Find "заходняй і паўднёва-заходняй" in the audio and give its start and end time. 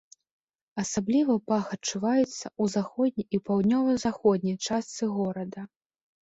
2.77-4.57